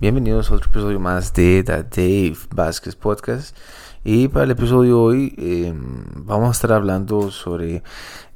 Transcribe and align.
Bienvenidos 0.00 0.48
a 0.48 0.54
otro 0.54 0.70
episodio 0.70 1.00
más 1.00 1.32
de 1.32 1.64
The 1.64 1.82
Dave 1.82 2.38
Vázquez 2.54 2.94
Podcast. 2.94 3.56
Y 4.04 4.28
para 4.28 4.44
el 4.44 4.52
episodio 4.52 4.90
de 4.90 4.92
hoy 4.92 5.34
eh, 5.36 5.74
vamos 6.14 6.46
a 6.46 6.52
estar 6.52 6.70
hablando 6.70 7.32
sobre 7.32 7.82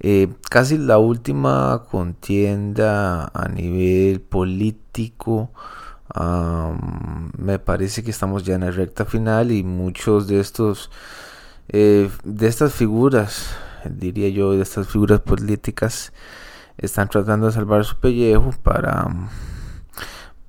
eh, 0.01 0.27
casi 0.51 0.77
la 0.77 0.99
última 0.99 1.85
contienda 1.89 3.31
a 3.33 3.47
nivel 3.47 4.21
político. 4.23 5.53
me 7.39 7.61
parece 7.61 8.03
que 8.03 8.11
estamos 8.11 8.43
ya 8.43 8.57
en 8.57 8.63
la 8.63 8.73
recta 8.73 9.05
final 9.05 9.53
y 9.53 9.63
muchos 9.63 10.27
de 10.27 10.41
estos 10.41 10.91
eh, 11.69 12.11
de 12.25 12.49
estas 12.49 12.73
figuras, 12.75 13.55
diría 13.89 14.31
yo, 14.31 14.51
de 14.51 14.63
estas 14.63 14.89
figuras 14.89 15.21
políticas 15.21 16.13
están 16.77 17.09
tratando 17.09 17.47
de 17.47 17.53
salvar 17.53 17.85
su 17.85 17.95
pellejo 18.01 18.51
para 18.65 19.07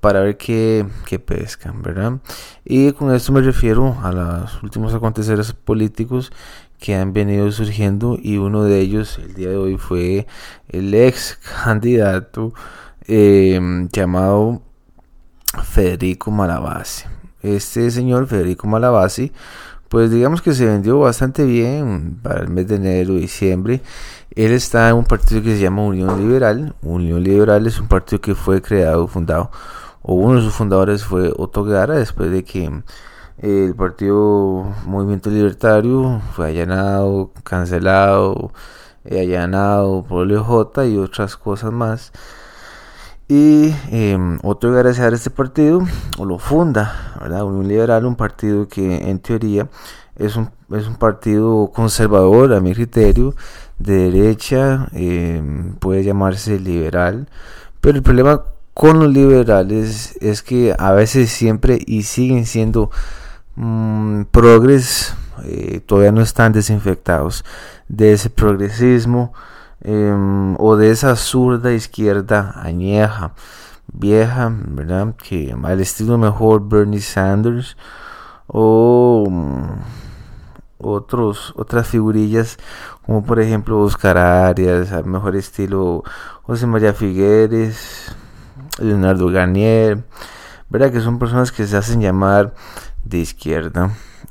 para 0.04 0.20
ver 0.20 0.36
qué, 0.36 0.86
pescan, 1.24 1.80
¿verdad? 1.80 2.18
Y 2.62 2.92
con 2.92 3.14
esto 3.14 3.32
me 3.32 3.40
refiero 3.40 3.96
a 4.02 4.12
los 4.12 4.62
últimos 4.62 4.92
aconteceres 4.92 5.54
políticos 5.54 6.30
que 6.78 6.94
han 6.94 7.14
venido 7.14 7.50
surgiendo 7.50 8.18
y 8.20 8.36
uno 8.36 8.64
de 8.64 8.80
ellos 8.80 9.18
el 9.18 9.32
día 9.32 9.48
de 9.48 9.56
hoy 9.56 9.78
fue 9.78 10.26
el 10.68 10.92
ex 10.92 11.38
candidato 11.64 12.52
em, 13.06 13.88
llamado 13.88 14.60
Federico 15.62 16.30
Malabasi. 16.30 17.06
Este 17.40 17.90
señor 17.90 18.26
Federico 18.26 18.66
Malabasi 18.66 19.32
pues 19.88 20.10
digamos 20.10 20.42
que 20.42 20.52
se 20.52 20.66
vendió 20.66 20.98
bastante 20.98 21.46
bien 21.46 22.18
para 22.22 22.40
el 22.42 22.48
mes 22.48 22.68
de 22.68 22.74
enero 22.76 23.14
diciembre. 23.14 23.80
Él 24.34 24.52
está 24.52 24.90
en 24.90 24.96
un 24.96 25.04
partido 25.04 25.40
que 25.40 25.54
se 25.54 25.62
llama 25.62 25.82
Unión 25.82 26.18
Liberal. 26.18 26.74
Unión 26.82 27.22
Liberal 27.22 27.66
es 27.66 27.80
un 27.80 27.88
partido 27.88 28.20
que 28.20 28.34
fue 28.34 28.60
creado, 28.60 29.06
fundado 29.06 29.50
o 30.06 30.14
uno 30.14 30.36
de 30.36 30.42
sus 30.42 30.54
fundadores 30.54 31.02
fue 31.04 31.32
Otto 31.36 31.64
Guevara, 31.64 31.94
después 31.94 32.30
de 32.30 32.44
que 32.44 32.64
eh, 33.38 33.64
el 33.66 33.74
partido 33.74 34.66
Movimiento 34.86 35.30
Libertario 35.30 36.20
fue 36.34 36.48
allanado, 36.48 37.30
cancelado, 37.42 38.52
eh, 39.06 39.20
allanado 39.20 40.04
por 40.04 40.26
el 40.26 40.36
OJ 40.36 40.84
y 40.86 40.98
otras 40.98 41.36
cosas 41.36 41.72
más. 41.72 42.12
Y 43.28 43.74
eh, 43.90 44.18
Otto 44.42 44.68
Guevara 44.68 44.92
se 44.92 45.08
este 45.08 45.30
partido, 45.30 45.80
o 46.18 46.26
lo 46.26 46.38
funda, 46.38 47.16
¿verdad? 47.20 47.44
Unión 47.44 47.66
Liberal, 47.66 48.04
un 48.04 48.16
partido 48.16 48.68
que 48.68 49.08
en 49.08 49.18
teoría 49.20 49.68
es 50.16 50.36
un, 50.36 50.50
es 50.70 50.86
un 50.86 50.96
partido 50.96 51.70
conservador, 51.74 52.52
a 52.52 52.60
mi 52.60 52.74
criterio, 52.74 53.34
de 53.78 54.10
derecha, 54.10 54.88
em, 54.92 55.74
puede 55.76 56.04
llamarse 56.04 56.60
liberal, 56.60 57.26
pero 57.80 57.96
el 57.96 58.02
problema 58.02 58.44
con 58.74 58.98
los 58.98 59.08
liberales 59.12 60.18
es 60.20 60.42
que 60.42 60.74
a 60.76 60.92
veces 60.92 61.30
siempre 61.30 61.78
y 61.86 62.02
siguen 62.02 62.44
siendo 62.44 62.90
mm, 63.54 64.24
progres, 64.32 65.14
eh, 65.44 65.80
todavía 65.86 66.12
no 66.12 66.20
están 66.20 66.52
desinfectados 66.52 67.44
de 67.88 68.12
ese 68.12 68.30
progresismo 68.30 69.32
em, 69.80 70.56
o 70.58 70.76
de 70.76 70.90
esa 70.90 71.14
zurda 71.16 71.72
izquierda 71.72 72.52
añeja, 72.56 73.32
vieja, 73.92 74.52
¿verdad? 74.52 75.14
Que 75.16 75.54
al 75.62 75.80
estilo 75.80 76.18
mejor 76.18 76.68
Bernie 76.68 77.00
Sanders 77.00 77.76
o 78.48 79.26
mm, 79.30 79.64
otros, 80.78 81.54
otras 81.56 81.86
figurillas 81.88 82.58
como 83.06 83.24
por 83.24 83.40
ejemplo 83.40 83.80
Oscar 83.80 84.18
Arias, 84.18 84.92
al 84.92 85.04
mejor 85.06 85.36
estilo 85.36 86.02
José 86.42 86.66
María 86.66 86.92
Figueres 86.92 88.14
Leonardo 88.78 89.28
Garnier, 89.28 90.04
¿verdad? 90.68 90.92
Que 90.92 91.00
son 91.00 91.18
personas 91.18 91.52
que 91.52 91.66
se 91.66 91.76
hacen 91.76 92.00
llamar 92.00 92.54
de 93.04 93.18
izquierda 93.18 93.90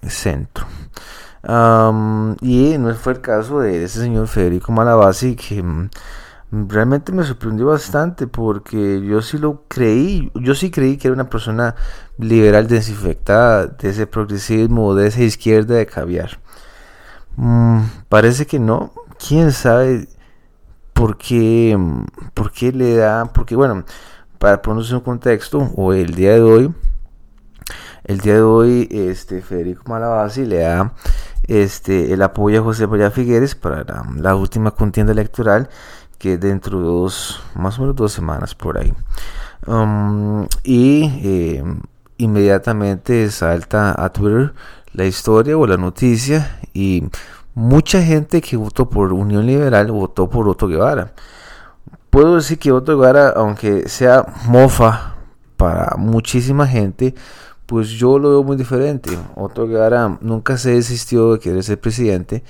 centro. 0.09 0.65
y 2.41 2.77
no 2.77 2.93
fue 2.95 3.13
el 3.13 3.21
caso 3.21 3.59
de 3.59 3.83
ese 3.83 4.01
señor 4.01 4.27
Federico 4.27 4.71
Malabasi 4.71 5.35
que 5.35 5.61
mm, 5.61 5.89
realmente 6.69 7.11
me 7.11 7.23
sorprendió 7.23 7.67
bastante 7.67 8.27
porque 8.27 9.01
yo 9.05 9.21
sí 9.21 9.37
lo 9.37 9.63
creí, 9.67 10.31
yo 10.35 10.55
sí 10.55 10.71
creí 10.71 10.97
que 10.97 11.07
era 11.07 11.15
una 11.15 11.29
persona 11.29 11.75
liberal 12.17 12.67
desinfectada 12.67 13.67
de 13.67 13.89
ese 13.89 14.07
progresismo, 14.07 14.95
de 14.95 15.07
esa 15.07 15.23
izquierda 15.23 15.75
de 15.75 15.85
caviar. 15.85 16.39
Mm, 17.35 17.81
parece 18.09 18.45
que 18.45 18.59
no, 18.59 18.93
quién 19.27 19.51
sabe 19.51 20.07
por 20.93 21.17
qué, 21.17 21.75
mm, 21.77 22.05
por 22.33 22.51
qué 22.51 22.71
le 22.71 22.95
da, 22.95 23.25
porque 23.33 23.55
bueno, 23.55 23.83
para 24.43 24.61
ponerse 24.61 24.93
un 24.93 24.99
contexto, 24.99 25.71
o 25.77 25.93
el 25.93 26.15
día 26.15 26.33
de 26.33 26.41
hoy, 26.41 26.73
el 28.03 28.19
día 28.19 28.33
de 28.33 28.41
hoy, 28.41 28.89
este 28.91 29.41
Federico 29.41 29.83
Malabasi 29.87 30.45
le 30.45 30.57
da 30.57 30.91
este, 31.47 32.11
el 32.11 32.21
apoyo 32.21 32.59
a 32.59 32.63
José 32.65 32.85
María 32.85 33.09
Figueres 33.09 33.55
para 33.55 33.85
la, 34.17 34.35
última 34.35 34.71
contienda 34.71 35.13
electoral, 35.13 35.69
que 36.17 36.37
dentro 36.37 36.79
de 36.79 36.83
dos, 36.83 37.41
más 37.55 37.79
o 37.79 37.83
menos 37.83 37.95
dos 37.95 38.11
semanas 38.11 38.53
por 38.53 38.77
ahí. 38.77 38.93
Um, 39.65 40.45
y 40.61 41.05
eh, 41.23 41.63
inmediatamente 42.17 43.31
salta 43.31 43.95
a 43.97 44.11
Twitter 44.11 44.53
la 44.91 45.05
historia 45.05 45.57
o 45.57 45.65
la 45.65 45.77
noticia 45.77 46.59
y 46.73 47.07
mucha 47.55 48.03
gente 48.03 48.41
que 48.41 48.57
votó 48.57 48.89
por 48.89 49.13
Unión 49.13 49.45
Liberal 49.45 49.89
votó 49.89 50.29
por 50.29 50.49
Otto 50.49 50.67
Guevara 50.67 51.13
puedo 52.13 52.35
decir 52.35 52.59
que 52.59 52.71
Otto 52.71 52.95
Guevara, 52.95 53.29
aunque 53.29 53.89
sea 53.89 54.23
mofa 54.45 55.15
para 55.57 55.95
muchísima 55.97 56.67
gente, 56.67 57.15
pues 57.65 57.89
yo 57.89 58.19
lo 58.19 58.29
veo 58.29 58.43
muy 58.43 58.55
diferente. 58.55 59.17
Otto 59.35 59.67
Guevara 59.67 60.19
nunca 60.21 60.57
se 60.57 60.75
desistió 60.75 61.33
de 61.33 61.39
querer 61.39 61.63
ser 61.63 61.79
presidente, 61.79 62.43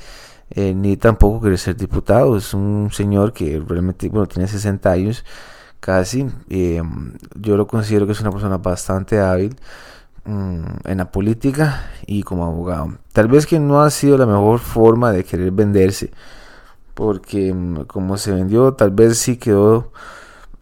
eh, 0.49 0.73
ni 0.75 0.97
tampoco 0.97 1.39
querer 1.39 1.57
ser 1.57 1.77
diputado. 1.77 2.35
Es 2.35 2.53
un 2.53 2.89
señor 2.91 3.31
que 3.31 3.63
realmente, 3.65 4.09
bueno, 4.09 4.27
tiene 4.27 4.49
60 4.49 4.91
años 4.91 5.23
casi. 5.79 6.27
Eh, 6.49 6.83
yo 7.39 7.55
lo 7.55 7.65
considero 7.65 8.05
que 8.05 8.11
es 8.11 8.19
una 8.19 8.31
persona 8.31 8.57
bastante 8.57 9.21
hábil 9.21 9.55
mm, 10.25 10.65
en 10.83 10.97
la 10.97 11.09
política 11.09 11.89
y 12.05 12.23
como 12.23 12.45
abogado. 12.45 12.97
Tal 13.13 13.29
vez 13.29 13.45
que 13.45 13.59
no 13.59 13.81
ha 13.81 13.89
sido 13.91 14.17
la 14.17 14.25
mejor 14.25 14.59
forma 14.59 15.13
de 15.13 15.23
querer 15.23 15.51
venderse 15.51 16.11
porque 16.93 17.53
mm, 17.53 17.85
como 17.85 18.17
se 18.17 18.31
vendió 18.31 18.73
tal 18.73 18.91
vez 18.91 19.17
sí 19.17 19.37
quedó 19.37 19.91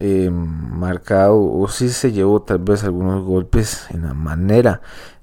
eh, 0.00 0.30
marcado 0.30 1.40
o 1.40 1.68
sí 1.68 1.88
se 1.90 2.12
llevó 2.12 2.42
tal 2.42 2.58
vez 2.58 2.84
algunos 2.84 3.24
golpes 3.24 3.86
en 3.90 4.02
la 4.02 4.14
manera 4.14 4.80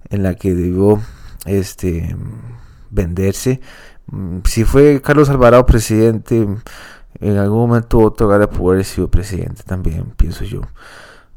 en 0.10 0.24
la 0.24 0.36
que 0.36 0.54
debió 0.54 1.02
este 1.46 2.16
venderse. 2.90 3.62
Mm, 4.08 4.40
si 4.46 4.64
fue 4.64 5.02
Carlos 5.02 5.30
Alvarado 5.30 5.66
presidente 5.66 6.48
en 7.20 7.38
algún 7.38 7.60
momento 7.60 8.00
otro 8.00 8.28
Gara 8.28 8.46
haber 8.46 8.86
sido 8.86 9.10
presidente 9.10 9.64
también 9.64 10.14
pienso 10.16 10.44
yo. 10.46 10.62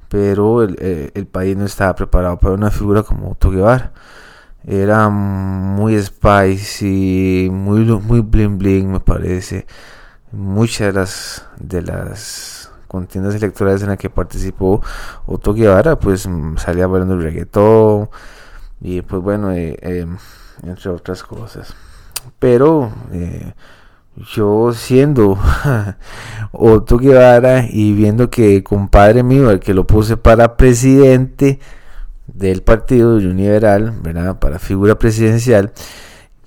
Pero 0.09 0.63
el, 0.63 0.77
eh, 0.81 1.11
el, 1.15 1.27
país 1.27 1.57
no 1.57 1.65
estaba 1.65 1.95
preparado 1.95 2.39
para 2.39 2.55
una 2.55 2.71
figura 2.71 3.03
como 3.03 3.31
Otto 3.33 3.51
Guevara 3.51 3.93
era 4.65 5.09
muy 5.09 6.01
spicy, 6.01 7.49
muy, 7.51 7.81
muy 7.81 8.21
bling 8.21 8.59
bling 8.59 8.93
me 8.93 9.01
parece. 9.01 9.67
Muchas 10.31 10.87
de 10.89 10.93
las, 10.93 11.47
de 11.59 11.83
las 11.83 12.71
contiendas 12.89 13.35
electorales 13.35 13.83
en 13.83 13.89
las 13.89 13.99
que 13.99 14.11
participó 14.11 14.83
Otto 15.27 15.55
Guevara, 15.55 15.99
pues 15.99 16.27
mm, 16.27 16.57
salía 16.59 16.87
bailando 16.87 17.15
el 17.15 17.23
reggaetón 17.23 18.11
y 18.81 19.03
pues 19.03 19.23
bueno, 19.23 19.53
eh, 19.53 19.77
em, 19.83 20.17
entre 20.63 20.91
otras 20.91 21.23
cosas. 21.23 21.75
Pero 22.39 22.93
eh, 23.13 23.53
yo 24.35 24.73
siendo 24.73 25.39
Otto 26.53 26.99
Guevara 26.99 27.67
y 27.69 27.95
viendo 27.95 28.31
que 28.31 28.63
compadre 28.63 29.23
mío, 29.23 29.51
el 29.51 29.61
que 29.61 29.75
lo 29.75 29.87
puse 29.87 30.17
para 30.17 30.57
presidente, 30.57 31.59
del 32.27 32.63
Partido 32.63 33.19
Liberal. 33.19 33.95
Para 34.41 34.59
figura 34.59 34.99
presidencial, 34.99 35.73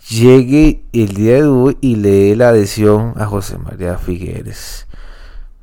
llegue 0.10 0.84
el 0.94 1.14
día 1.14 1.36
de 1.36 1.44
hoy 1.44 1.78
y 1.82 1.96
le 1.96 2.10
dé 2.10 2.36
la 2.36 2.50
adhesión 2.50 3.14
a 3.18 3.26
José 3.26 3.58
María 3.58 3.98
Figueres. 3.98 4.88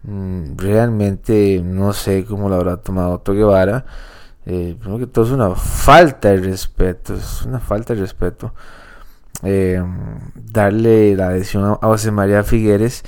Mm, 0.04 0.56
realmente 0.56 1.62
no 1.64 1.92
sé 1.92 2.24
cómo 2.24 2.48
lo 2.48 2.56
habrá 2.56 2.76
tomado 2.78 3.12
Otto 3.12 3.34
Guevara. 3.34 3.84
Eh, 4.44 4.76
que 4.98 5.06
todo 5.06 5.24
es 5.24 5.30
una 5.30 5.54
falta 5.54 6.30
de 6.30 6.38
respeto, 6.38 7.14
es 7.14 7.42
una 7.42 7.60
falta 7.60 7.94
de 7.94 8.00
respeto. 8.00 8.54
Eh, 9.44 9.82
darle 10.34 11.16
la 11.16 11.28
adhesión 11.28 11.64
a 11.64 11.86
José 11.86 12.10
María 12.10 12.42
Figueres 12.42 13.04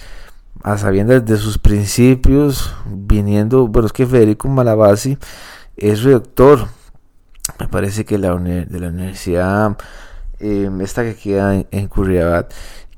a 0.62 0.79
sabiendas 0.79 1.27
de 1.27 1.37
sus 1.37 1.59
principios, 1.59 2.75
viniendo, 2.87 3.69
bueno, 3.69 3.87
es 3.87 3.93
que 3.93 4.07
Federico 4.07 4.49
Malabasi 4.49 5.19
es 5.77 6.03
rector 6.05 6.69
me 7.58 7.69
parece 7.69 8.05
que 8.05 8.19
la 8.19 8.35
de 8.37 8.81
la 8.81 8.88
universidad 8.88 9.76
em, 10.38 10.81
esta 10.81 11.02
que 11.02 11.14
queda 11.14 11.55
en, 11.55 11.67
en 11.70 11.88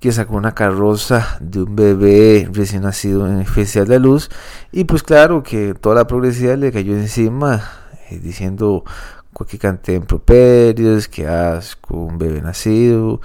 que 0.00 0.12
sacó 0.12 0.36
una 0.36 0.54
carroza 0.54 1.38
de 1.40 1.62
un 1.62 1.74
bebé 1.74 2.48
recién 2.52 2.82
nacido 2.82 3.26
en 3.26 3.40
especial 3.40 3.86
de 3.86 3.98
luz 3.98 4.30
y 4.72 4.84
pues 4.84 5.02
claro 5.02 5.42
que 5.42 5.74
toda 5.74 5.96
la 5.96 6.06
progresividad 6.06 6.58
le 6.58 6.72
cayó 6.72 6.94
encima 6.94 7.62
eh, 8.10 8.20
diciendo 8.22 8.84
cantidad 9.58 9.86
de 9.86 9.94
improperios, 9.96 11.08
que 11.08 11.26
asco, 11.26 11.94
un 11.94 12.18
bebé 12.18 12.40
nacido, 12.40 13.20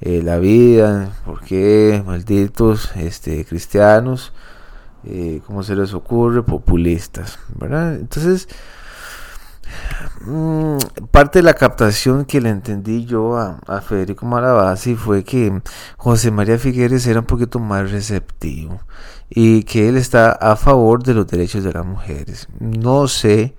eh, 0.00 0.20
la 0.22 0.38
vida, 0.38 1.12
porque 1.24 2.02
malditos 2.04 2.90
este, 2.96 3.44
cristianos, 3.44 4.32
eh, 5.04 5.40
¿cómo 5.46 5.62
se 5.62 5.76
les 5.76 5.94
ocurre? 5.94 6.42
Populistas, 6.42 7.38
¿verdad? 7.54 7.94
Entonces, 7.94 8.48
parte 11.10 11.40
de 11.40 11.42
la 11.42 11.54
captación 11.54 12.24
que 12.24 12.40
le 12.40 12.48
entendí 12.50 13.04
yo 13.04 13.36
a, 13.36 13.80
Federico 13.80 14.26
Malavasi 14.26 14.94
fue 14.94 15.24
que 15.24 15.60
José 15.96 16.30
María 16.30 16.58
Figueres 16.58 17.06
era 17.06 17.20
un 17.20 17.26
poquito 17.26 17.58
más 17.58 17.90
receptivo 17.90 18.80
y 19.28 19.64
que 19.64 19.88
él 19.88 19.96
está 19.96 20.32
a 20.32 20.56
favor 20.56 21.02
de 21.02 21.14
los 21.14 21.26
derechos 21.26 21.64
de 21.64 21.72
las 21.72 21.84
mujeres. 21.84 22.48
No 22.60 23.08
sé 23.08 23.54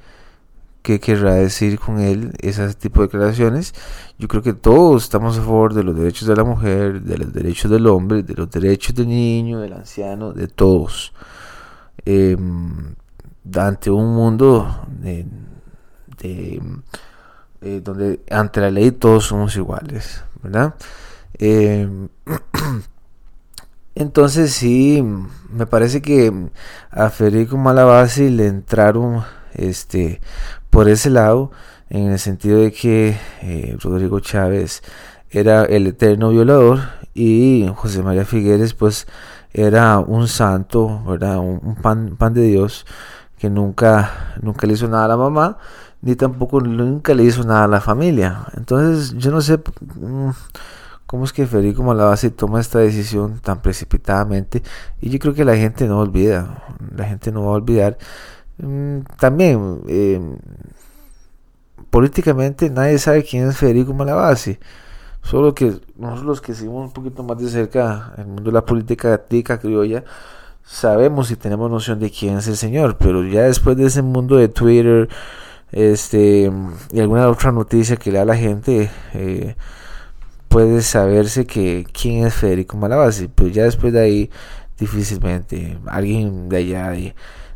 qué 0.84 1.00
querrá 1.00 1.36
decir 1.36 1.80
con 1.80 2.00
él 2.00 2.34
ese 2.40 2.74
tipo 2.76 3.02
de 3.02 3.08
declaraciones. 3.08 3.74
Yo 4.20 4.28
creo 4.28 4.44
que 4.44 4.54
todos 4.54 5.04
estamos 5.04 5.38
a 5.38 5.42
favor 5.42 5.74
de 5.74 5.84
los 5.84 5.96
derechos 5.96 6.28
de 6.28 6.36
la 6.36 6.44
mujer, 6.44 7.02
de 7.02 7.18
los 7.18 7.34
derechos 7.34 7.72
del 7.72 7.88
hombre, 7.88 8.24
de 8.24 8.36
los 8.36 8.50
derechos 8.50 8.94
del 8.96 9.08
niño, 9.08 9.60
del 9.60 9.74
anciano, 9.74 10.34
de 10.34 10.48
todos. 10.48 11.14
Eh, 12.06 12.38
ante 13.56 13.90
un 13.90 14.14
mundo 14.16 14.88
de, 16.24 16.62
eh, 17.62 17.82
donde 17.84 18.22
ante 18.32 18.62
la 18.62 18.72
ley 18.72 18.92
todos 18.92 19.26
somos 19.26 19.56
iguales, 19.56 20.24
¿verdad? 20.42 20.76
Em, 21.38 22.10
entonces 23.96 24.54
sí, 24.54 25.04
me 25.50 25.66
parece 25.66 26.02
que 26.02 26.34
a 26.90 27.10
Federico 27.10 27.58
Malabasi 27.58 28.30
le 28.30 28.48
entraron 28.48 29.24
este 29.54 30.20
por 30.70 30.90
ese 30.90 31.12
lado, 31.12 31.52
en 31.90 32.12
el 32.12 32.18
sentido 32.18 32.60
de 32.60 32.72
que 32.72 33.16
eh, 33.44 33.78
Rodrigo 33.80 34.20
Chávez 34.20 34.82
era 35.30 35.66
el 35.66 35.86
eterno 35.86 36.32
violador 36.32 36.80
y 37.14 37.70
José 37.76 38.02
María 38.02 38.26
Figueres 38.26 38.74
pues 38.74 39.08
era 39.54 40.00
un 40.00 40.28
santo, 40.28 41.04
¿verdad? 41.06 41.38
un, 41.38 41.76
pan, 41.76 42.16
pan, 42.18 42.34
de 42.34 42.42
Dios 42.42 42.88
que 43.38 43.52
nunca, 43.52 44.34
nunca 44.42 44.66
le 44.66 44.74
hizo 44.74 44.88
nada 44.88 45.06
a 45.06 45.10
la 45.10 45.18
mamá 45.18 45.60
ni 46.04 46.16
tampoco 46.16 46.62
nunca 46.62 47.16
le 47.16 47.24
hizo 47.24 47.44
nada 47.44 47.64
a 47.66 47.68
la 47.68 47.82
familia. 47.82 48.46
Entonces 48.56 49.16
yo 49.18 49.32
no 49.32 49.42
sé 49.42 49.58
mm, 49.58 50.30
cómo 51.08 51.26
es 51.26 51.34
que 51.34 51.48
Federico 51.48 51.84
Malabasi 51.84 52.30
toma 52.30 52.62
esta 52.62 52.80
decisión 52.80 53.40
tan 53.40 53.62
precipitadamente 53.62 54.62
y 55.02 55.10
yo 55.10 55.20
creo 55.20 55.34
que 55.34 55.46
la 55.46 55.56
gente 55.58 55.88
no 55.88 56.00
olvida, 56.00 56.64
la 56.96 57.06
gente 57.06 57.32
no 57.32 57.46
va 57.46 57.48
a 57.48 57.56
olvidar 57.56 57.98
Mm, 58.58 59.02
también, 59.20 59.82
eh, 59.88 60.20
políticamente 61.90 62.70
nadie 62.70 62.98
sabe 63.00 63.24
quién 63.24 63.50
es 63.50 63.58
Federico 63.58 63.94
Malavasi. 63.94 64.60
Solo 65.22 65.56
que 65.56 65.80
nosotros 65.98 66.26
los 66.26 66.42
que 66.42 66.54
seguimos 66.54 66.88
un 66.88 66.94
poquito 66.94 67.24
más 67.24 67.38
de 67.40 67.50
cerca 67.50 68.14
el 68.18 68.28
mundo 68.28 68.44
de 68.44 68.52
la 68.52 68.66
política 68.66 69.18
tica 69.18 69.60
criolla, 69.60 70.04
sabemos 70.64 71.32
y 71.32 71.36
tenemos 71.38 71.72
noción 71.72 72.00
de 72.00 72.12
quién 72.12 72.38
es 72.38 72.48
el 72.48 72.58
señor, 72.58 72.98
pero 72.98 73.24
ya 73.26 73.44
después 73.44 73.78
de 73.78 73.86
ese 73.86 74.02
mundo 74.02 74.38
de 74.38 74.50
Twitter 74.50 75.10
este 75.74 76.52
y 76.92 77.00
alguna 77.00 77.28
otra 77.30 77.52
noticia 77.52 77.98
que 77.98 78.12
le 78.12 78.20
da 78.20 78.26
la 78.26 78.38
gente, 78.38 78.90
eh, 79.14 79.56
puede 80.48 80.82
saberse 80.82 81.46
que 81.46 81.86
quién 81.92 82.26
es 82.26 82.34
Federico 82.34 82.78
Malavasi, 82.78 83.28
pero 83.28 83.50
ya 83.50 83.64
después 83.64 83.92
de 83.92 84.02
ahí 84.02 84.30
difícilmente 84.78 85.80
alguien 85.88 86.50
de 86.50 86.58
allá 86.58 86.92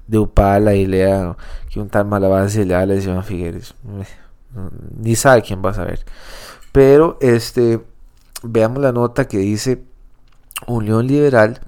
de 0.08 0.18
Upala 0.18 0.74
y 0.74 0.86
lea 0.86 1.36
que 1.70 1.80
un 1.80 1.90
tal 1.90 2.06
Malabase 2.06 2.66
le 2.66 2.74
da 2.74 2.86
la 2.86 2.96
lesión 2.96 3.24
Figueres. 3.24 3.76
Ni 4.98 5.16
sabe 5.16 5.42
quién 5.42 5.62
va 5.64 5.72
a 5.72 5.74
saber. 5.76 6.06
Pero 6.72 7.18
este 7.22 7.82
veamos 8.44 8.82
la 8.82 8.92
nota 8.92 9.28
que 9.28 9.38
dice 9.38 9.84
Unión 10.66 11.06
Liberal. 11.08 11.60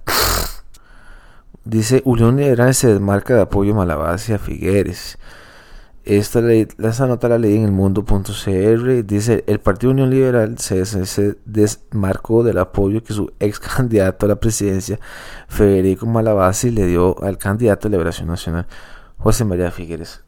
Dice 1.64 2.02
Unión 2.06 2.38
Liberal 2.38 2.74
se 2.74 2.88
desmarca 2.88 3.36
de 3.36 3.42
apoyo 3.42 3.76
Malabase 3.76 4.34
a 4.34 4.40
Figueres. 4.40 5.20
Esta, 6.10 6.42
ley, 6.42 6.68
esta 6.80 7.06
nota 7.06 7.30
la 7.30 7.38
leí 7.38 7.56
en 7.56 7.66
el 7.66 7.72
mundo.cr. 7.72 9.06
Dice: 9.06 9.44
El 9.46 9.60
Partido 9.60 9.92
Unión 9.92 10.10
Liberal 10.10 10.58
se, 10.58 10.84
se, 10.88 11.38
desmarcó 11.46 12.42
del 12.44 12.58
apoyo 12.58 13.04
que 13.04 13.14
su 13.14 13.32
ex 13.40 13.60
candidato 13.76 14.26
a 14.26 14.30
la 14.30 14.40
presidencia, 14.40 15.00
Federico 15.48 16.08
Malabasi, 16.08 16.72
le 16.72 16.88
dio 16.88 17.22
al 17.22 17.38
candidato 17.38 17.88
de 17.88 17.92
Liberación 17.92 18.28
Nacional, 18.28 18.66
José 19.20 19.46
María 19.46 19.70
Figueres, 19.70 20.24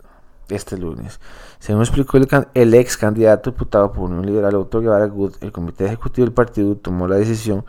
este 0.50 0.78
lunes. 0.78 1.20
Según 1.58 1.82
explicó 1.82 2.18
el, 2.18 2.28
el 2.54 2.74
ex 2.76 2.96
candidato 2.96 3.50
diputado 3.50 3.92
por 3.92 4.04
Unión 4.04 4.28
Liberal, 4.28 4.54
Otto 4.54 4.82
Guevara 4.82 5.08
Good, 5.08 5.38
el 5.42 5.52
comité 5.52 5.88
ejecutivo 5.88 6.26
del 6.26 6.34
partido 6.36 6.76
tomó 6.76 7.08
la 7.08 7.16
decisión 7.16 7.66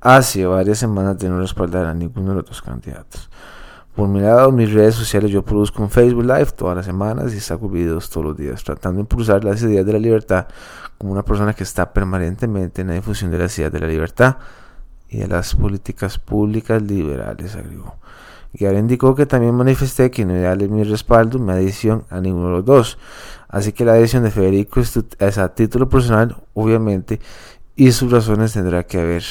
hace 0.00 0.46
varias 0.46 0.78
semanas 0.78 1.18
de 1.18 1.28
no 1.28 1.38
respaldar 1.38 1.84
a 1.84 1.92
ninguno 1.92 2.30
de 2.30 2.36
los 2.36 2.46
dos 2.46 2.62
candidatos. 2.62 3.28
Por 3.94 4.08
mi 4.08 4.20
lado, 4.20 4.52
mis 4.52 4.72
redes 4.72 4.94
sociales 4.94 5.30
yo 5.30 5.42
produzco 5.42 5.82
un 5.82 5.90
Facebook 5.90 6.24
Live 6.24 6.52
todas 6.56 6.76
las 6.76 6.86
semanas 6.86 7.34
y 7.34 7.40
saco 7.40 7.68
videos 7.68 8.08
todos 8.08 8.26
los 8.26 8.36
días, 8.36 8.62
tratando 8.62 8.98
de 8.98 9.02
impulsar 9.02 9.42
las 9.44 9.60
ideas 9.62 9.84
de 9.84 9.92
la 9.92 9.98
libertad 9.98 10.46
como 10.96 11.12
una 11.12 11.24
persona 11.24 11.54
que 11.54 11.64
está 11.64 11.92
permanentemente 11.92 12.82
en 12.82 12.88
la 12.88 12.94
difusión 12.94 13.30
de 13.30 13.38
las 13.38 13.58
ideas 13.58 13.72
de 13.72 13.80
la 13.80 13.88
libertad 13.88 14.36
y 15.08 15.18
de 15.18 15.26
las 15.26 15.54
políticas 15.56 16.18
públicas 16.18 16.80
liberales, 16.80 17.56
agregó. 17.56 17.96
Ahora 18.60 18.78
indicó 18.78 19.14
que 19.14 19.26
también 19.26 19.54
manifesté 19.54 20.10
que 20.10 20.24
no 20.24 20.40
darle 20.40 20.68
mi 20.68 20.82
respaldo, 20.84 21.38
mi 21.38 21.52
adhesión 21.52 22.04
a 22.10 22.20
ninguno 22.20 22.46
de 22.46 22.52
los 22.52 22.64
dos. 22.64 22.98
Así 23.48 23.72
que 23.72 23.84
la 23.84 23.92
adhesión 23.92 24.22
de 24.24 24.30
Federico 24.30 24.80
es 24.80 25.38
a 25.38 25.54
título 25.54 25.88
personal, 25.88 26.36
obviamente, 26.54 27.20
y 27.76 27.92
sus 27.92 28.10
razones 28.10 28.52
tendrá 28.52 28.84
que 28.84 29.00
haber 29.00 29.24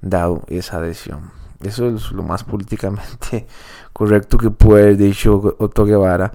dado 0.00 0.42
esa 0.48 0.78
adhesión. 0.78 1.39
Eso 1.62 1.88
es 1.90 2.10
lo 2.12 2.22
más 2.22 2.44
políticamente 2.44 3.46
correcto 3.92 4.38
que 4.38 4.50
puede 4.50 4.82
haber 4.84 4.96
dicho 4.96 5.56
Otto 5.58 5.84
Guevara. 5.84 6.32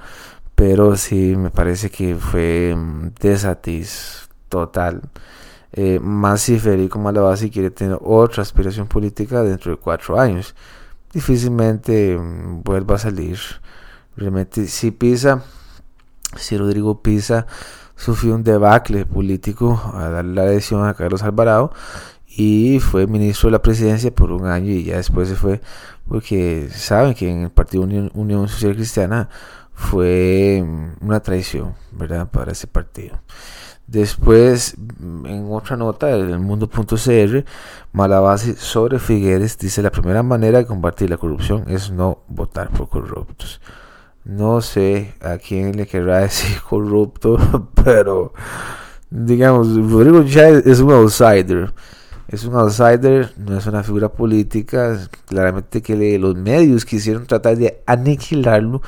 Pero 0.56 0.96
sí, 0.96 1.36
me 1.36 1.52
parece 1.52 1.90
que 1.90 2.16
fue 2.16 2.76
desatiz 3.20 4.30
total. 4.50 5.02
Eh, 5.74 6.00
más 6.00 6.42
si 6.42 6.58
Federico 6.58 7.00
Malabasi 7.00 7.50
quiere 7.50 7.70
tener 7.70 7.98
otra 8.02 8.44
aspiración 8.44 8.88
política 8.88 9.44
dentro 9.44 9.72
de 9.72 9.78
cuatro 9.78 10.20
años. 10.20 10.56
Difícilmente 11.12 12.18
mm, 12.18 12.64
vuelva 12.64 12.96
a 12.96 13.00
salir. 13.00 13.40
Realmente, 14.16 14.68
si 14.68 14.92
Pisa, 14.92 15.44
si 16.38 16.58
Rodrigo 16.58 17.02
Pisa 17.02 17.48
sufrió 17.96 18.36
un 18.36 18.44
debacle 18.44 19.06
político 19.06 19.82
a 19.94 20.10
darle 20.10 20.36
la 20.36 20.42
adhesión 20.44 20.88
a 20.88 20.94
Carlos 20.94 21.24
Alvarado 21.24 21.74
y 22.36 22.80
fue 22.80 23.08
ministro 23.08 23.48
de 23.48 23.54
la 23.54 23.62
presidencia 23.62 24.14
por 24.14 24.32
un 24.32 24.46
año 24.46 24.72
y 24.72 24.84
ya 24.84 24.98
después 24.98 25.30
se 25.30 25.36
fue 25.36 25.62
porque 26.08 26.68
saben 26.72 27.14
que 27.14 27.30
en 27.30 27.44
el 27.44 27.50
Partido 27.50 27.84
Unión, 27.84 28.48
Social 28.48 28.76
Cristiana 28.76 29.30
fue 29.74 30.64
mm, 30.64 31.06
una 31.06 31.20
traición, 31.22 31.74
¿verdad? 31.92 32.30
Para 32.30 32.52
ese 32.52 32.68
partido. 32.68 33.20
Después, 33.88 34.76
mm, 34.78 35.26
en 35.26 35.52
otra 35.52 35.78
nota 35.78 36.08
del 36.08 36.40
mundo.cr, 36.40 37.46
Malabasi 37.94 38.54
sobre 38.54 39.00
Figueres 39.00 39.58
dice 39.58 39.82
la 39.82 39.92
primera 39.92 40.22
manera 40.22 40.58
de 40.60 40.66
combatir 40.66 41.10
la 41.10 41.18
corrupción 41.18 41.64
es 41.68 41.90
no 41.90 42.20
votar 42.28 42.70
por 42.70 42.90
corruptos. 42.90 43.62
No 44.26 44.62
sé 44.62 45.14
a 45.22 45.38
quién 45.38 45.78
le 45.78 45.88
querrá 45.88 46.20
decir 46.22 46.62
corrupto, 46.62 47.38
pero 47.84 48.34
digamos, 49.10 49.74
Rodrigo 49.90 50.24
ya 50.24 50.50
es 50.50 50.80
un 50.82 50.92
outsider 50.92 51.74
es 52.28 52.44
un 52.46 52.56
outsider, 52.56 53.34
no 53.38 53.58
es 53.58 53.66
una 53.68 53.84
figura 53.84 54.10
política, 54.10 55.08
claramente 55.26 55.82
que 55.82 56.18
los 56.18 56.36
medios 56.36 56.86
quisieron 56.86 57.26
tratar 57.28 57.58
de 57.58 57.84
aniquilarlo 57.86 58.82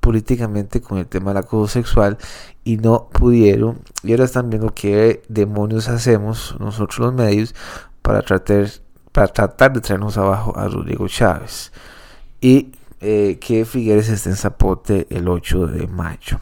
políticamente 0.00 0.80
con 0.80 0.98
el 0.98 1.06
tema 1.06 1.30
del 1.30 1.44
acoso 1.44 1.68
sexual 1.72 2.18
y 2.64 2.78
no 2.78 3.08
pudieron. 3.08 3.78
Y 4.02 4.12
ahora 4.12 4.24
están 4.24 4.50
viendo 4.50 4.74
qué 4.74 5.22
demonios 5.28 5.88
hacemos 5.88 6.56
nosotros 6.58 6.98
los 6.98 7.14
medios 7.14 7.54
para 8.02 8.22
tratar, 8.22 8.68
para 9.12 9.28
tratar 9.28 9.72
de 9.72 9.80
traernos 9.80 10.16
abajo 10.16 10.56
a 10.56 10.66
Rodrigo 10.68 11.06
Chávez. 11.06 11.72
Y 12.40 12.72
eh, 13.00 13.38
que 13.40 13.64
Figueres 13.64 14.08
esté 14.08 14.30
en 14.30 14.36
Zapote 14.36 15.06
el 15.10 15.28
8 15.28 15.66
de 15.66 15.86
mayo. 15.86 16.40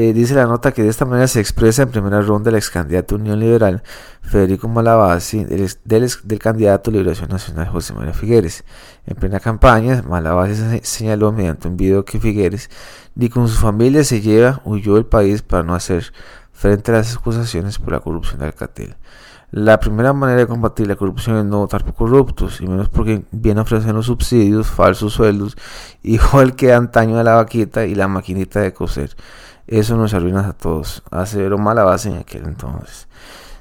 Eh, 0.00 0.12
dice 0.12 0.32
la 0.36 0.46
nota 0.46 0.70
que 0.70 0.84
de 0.84 0.90
esta 0.90 1.04
manera 1.04 1.26
se 1.26 1.40
expresa 1.40 1.82
en 1.82 1.90
primera 1.90 2.20
ronda 2.20 2.50
el 2.50 2.56
ex 2.56 2.70
candidato 2.70 3.16
Unión 3.16 3.40
Liberal 3.40 3.82
Federico 4.22 4.68
Malabasi 4.68 5.42
del, 5.42 5.68
del, 5.82 6.38
candidato 6.38 6.92
Liberación 6.92 7.30
Nacional 7.30 7.66
José 7.66 7.94
María 7.94 8.12
Figueres. 8.12 8.64
En 9.06 9.16
plena 9.16 9.40
campaña, 9.40 10.04
Malabasi 10.08 10.82
señaló 10.84 11.32
mediante 11.32 11.66
un 11.66 11.76
video 11.76 12.04
que 12.04 12.20
Figueres 12.20 12.70
ni 13.16 13.28
con 13.28 13.48
su 13.48 13.58
familia 13.58 14.04
se 14.04 14.20
lleva, 14.20 14.62
huyó 14.64 14.94
del 14.94 15.04
país 15.04 15.42
para 15.42 15.64
no 15.64 15.74
hacer 15.74 16.12
frente 16.52 16.92
a 16.92 16.98
las 16.98 17.16
acusaciones 17.16 17.80
por 17.80 17.92
la 17.92 17.98
corrupción 17.98 18.38
de 18.38 18.46
Alcatel. 18.46 18.94
La 19.50 19.80
primera 19.80 20.12
manera 20.12 20.38
de 20.38 20.46
combatir 20.46 20.86
la 20.86 20.94
corrupción 20.94 21.38
es 21.38 21.44
no 21.44 21.58
votar 21.58 21.82
por 21.82 21.94
corruptos, 21.94 22.60
y 22.60 22.68
menos 22.68 22.88
porque 22.88 23.24
vienen 23.32 23.62
ofreciendo 23.62 24.04
subsidios, 24.04 24.68
falsos 24.68 25.14
sueldos, 25.14 25.56
igual 26.04 26.54
que 26.54 26.72
antaño 26.72 27.16
de 27.16 27.24
la 27.24 27.34
vaquita 27.34 27.84
y 27.84 27.96
la 27.96 28.06
maquinita 28.06 28.60
de 28.60 28.72
coser. 28.72 29.16
Eso 29.68 29.96
nos 29.96 30.14
arruina 30.14 30.48
a 30.48 30.52
todos. 30.54 31.02
Hace 31.10 31.48
mala 31.50 31.84
base 31.84 32.08
en 32.08 32.16
aquel 32.16 32.44
entonces. 32.44 33.06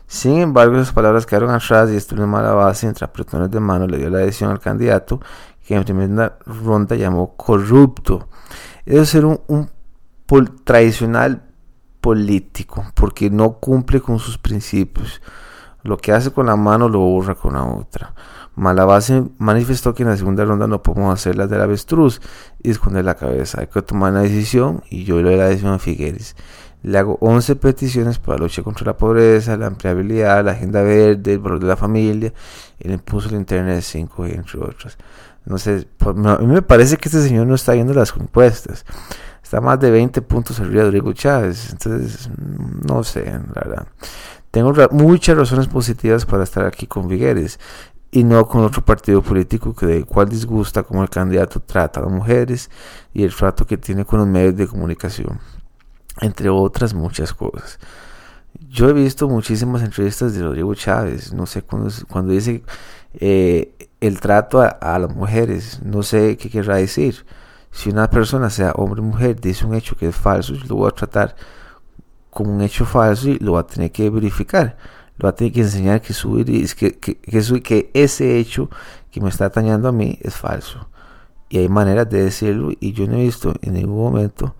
Sin 0.08 0.40
embargo, 0.40 0.78
esas 0.78 0.94
palabras 0.94 1.26
quedaron 1.26 1.50
atrás 1.50 1.92
y 1.92 1.98
esto 1.98 2.16
una 2.16 2.26
mala 2.26 2.54
base 2.54 2.88
entre 2.88 3.04
apretones 3.04 3.52
de 3.52 3.60
mano 3.60 3.86
le 3.88 3.98
dio 3.98 4.10
la 4.10 4.20
decisión 4.20 4.52
al 4.52 4.62
candidato 4.62 5.20
que 5.66 5.76
en 5.76 5.84
primera 5.84 6.40
ronda 6.46 6.96
llamó 6.96 7.36
corrupto. 7.36 8.30
Eso 8.86 9.02
es 9.02 9.10
ser 9.10 9.26
un 9.26 9.70
tradicional 10.64 11.44
político 12.00 12.86
porque 12.94 13.30
no 13.30 13.60
cumple 13.60 14.00
con 14.00 14.18
sus 14.18 14.38
principios. 14.38 15.22
Lo 15.84 15.98
que 15.98 16.14
hace 16.14 16.32
con 16.32 16.46
la 16.46 16.56
mano 16.56 16.88
lo 16.88 17.00
borra 17.00 17.36
con 17.36 17.56
la 17.56 17.66
otra. 17.66 18.14
Malabase 18.58 19.24
manifestó 19.38 19.94
que 19.94 20.02
en 20.02 20.10
la 20.10 20.18
segunda 20.18 20.44
ronda 20.44 20.66
no 20.66 20.82
podemos 20.82 21.14
hacer 21.14 21.36
las 21.36 21.48
del 21.48 21.62
avestruz 21.62 22.20
y 22.64 22.72
esconder 22.72 23.06
la 23.06 23.14
cabeza. 23.14 23.62
Hay 23.62 23.68
que 23.68 23.84
tomar 23.84 24.12
una 24.12 24.22
decisión 24.22 24.82
y 24.90 25.04
yo 25.04 25.18
le 25.18 25.30
doy 25.30 25.38
la 25.38 25.48
decisión 25.48 25.74
a 25.74 25.80
Figueres. 25.80 26.36
Le 26.82 26.98
hago 26.98 27.20
11 27.22 27.56
peticiones 27.58 28.18
para 28.18 28.40
la 28.40 28.46
lucha 28.46 28.64
contra 28.64 28.88
la 28.88 28.98
pobreza, 28.98 29.56
la 29.58 29.68
empleabilidad, 29.68 30.44
la 30.44 30.54
agenda 30.54 30.82
verde, 30.82 31.34
el 31.34 31.40
valor 31.40 31.60
de 31.60 31.68
la 31.68 31.78
familia, 31.78 32.34
el 32.80 32.92
impulso 32.92 33.30
del 33.30 33.38
Internet 33.38 33.82
5, 33.84 34.26
entre 34.26 34.60
otras. 34.60 34.98
No 35.46 35.60
sé, 35.60 35.88
a 36.00 36.14
mí 36.14 36.48
me 36.48 36.64
parece 36.64 36.98
que 36.98 37.10
este 37.10 37.22
señor 37.22 37.46
no 37.46 37.54
está 37.54 37.74
viendo 37.74 37.94
las 37.94 38.12
encuestas. 38.18 38.86
Está 39.44 39.62
más 39.62 39.80
de 39.80 39.92
20 39.92 40.20
puntos 40.24 40.60
arriba 40.60 40.80
de 40.80 40.86
Rodrigo 40.86 41.14
Chávez. 41.14 41.70
Entonces, 41.74 42.28
no 42.88 43.04
sé, 43.04 43.26
la 43.26 43.62
verdad. 43.62 43.88
Tengo 44.50 44.74
muchas 44.92 45.38
razones 45.38 45.68
positivas 45.68 46.26
para 46.26 46.44
estar 46.44 46.66
aquí 46.66 46.88
con 46.88 47.08
Vigueres 47.08 47.60
y 48.12 48.24
no 48.24 48.48
con 48.48 48.64
otro 48.64 48.84
partido 48.84 49.22
político 49.22 49.76
que 49.76 49.86
de 49.86 50.04
cual 50.04 50.30
disgusta 50.30 50.84
como 50.84 51.04
el 51.04 51.10
candidato 51.10 51.60
trata 51.60 52.00
a 52.00 52.04
las 52.04 52.12
mujeres 52.12 52.70
y 53.14 53.24
el 53.24 53.36
trato 53.36 53.66
que 53.66 53.78
tiene 53.78 54.06
con 54.06 54.20
los 54.20 54.28
medios 54.28 54.56
de 54.56 54.68
comunicación, 54.68 55.40
entre 56.22 56.50
otras 56.50 56.94
muchas 56.94 57.34
cosas. 57.34 57.80
Yo 58.70 58.90
he 58.90 58.94
visto 58.94 59.28
muchísimas 59.28 59.84
entrevistas 59.84 60.34
de 60.34 60.44
Rodrigo 60.44 60.74
Chávez, 60.74 61.34
no 61.34 61.46
sé 61.46 61.62
cuando, 61.62 61.90
cuando 62.10 62.34
dice 62.34 62.64
eh, 63.20 63.74
el 64.02 64.20
trato 64.20 64.62
a, 64.62 64.68
a, 64.68 64.98
las 65.00 65.14
mujeres, 65.14 65.80
no 65.84 66.02
sé 66.02 66.38
qué 66.38 66.50
querrá 66.50 66.78
decir. 66.78 67.26
Si 67.72 67.90
una 67.90 68.10
persona, 68.10 68.50
sea 68.50 68.72
hombre 68.72 69.02
o 69.02 69.04
mujer, 69.04 69.40
dice 69.40 69.66
un 69.66 69.76
hecho 69.76 69.96
que 69.96 70.08
es 70.08 70.16
falso, 70.16 70.54
yo 70.54 70.66
lo 70.68 70.76
voy 70.78 70.90
a 70.90 70.96
tratar 70.96 71.36
como 72.32 72.56
un 72.56 72.62
hecho 72.62 72.86
falso 72.86 73.30
y 73.30 73.40
lo 73.40 73.54
va 73.54 73.62
a 73.62 73.68
tener 73.68 73.92
que 73.92 74.10
verificar. 74.10 74.78
Lo 75.18 75.26
va 75.26 75.30
a 75.30 75.36
tener 75.36 75.54
que 75.54 75.62
enseñar 75.62 76.02
que, 76.02 76.14
que, 76.14 76.96
que, 76.96 77.18
que, 77.18 77.62
que 77.62 77.92
ese 77.94 78.38
hecho 78.38 78.70
que 79.12 79.22
me 79.22 79.30
está 79.30 79.46
atañando 79.46 79.88
a 79.88 79.92
mí 79.92 80.20
es 80.22 80.36
falso. 80.36 80.90
Y 81.50 81.60
hay 81.60 81.70
maneras 81.70 82.10
de 82.10 82.24
decirlo 82.24 82.72
y 82.80 82.94
yo 82.94 83.08
no 83.08 83.18
he 83.18 83.24
visto 83.24 83.54
en 83.62 83.74
ningún 83.74 83.98
momento 83.98 84.56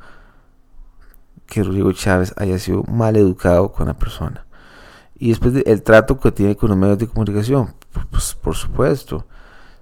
que 1.46 1.64
Rodrigo 1.64 1.92
Chávez 1.92 2.34
haya 2.38 2.60
sido 2.60 2.84
mal 2.84 3.16
educado 3.16 3.72
con 3.72 3.88
la 3.88 3.94
persona. 3.94 4.46
Y 5.20 5.30
después 5.30 5.54
el 5.66 5.82
trato 5.82 6.20
que 6.20 6.32
tiene 6.32 6.56
con 6.56 6.70
los 6.70 6.78
medios 6.78 6.98
de 7.00 7.08
comunicación, 7.08 7.74
pues 8.12 8.36
por 8.36 8.56
supuesto, 8.56 9.26